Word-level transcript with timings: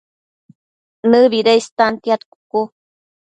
¿Nëbida 1.09 1.51
istantiad 1.61 2.21
cucu? 2.31 2.61